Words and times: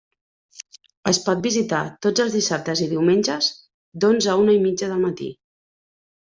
Es 1.11 1.19
pot 1.25 1.43
visitar 1.47 1.81
tots 2.07 2.25
els 2.25 2.39
dissabtes 2.39 2.83
i 2.87 2.89
diumenges 2.95 3.53
d'onze 4.03 4.35
a 4.35 4.39
una 4.47 4.59
i 4.59 4.65
mitja 4.67 4.93
del 4.93 5.09
matí. 5.09 5.33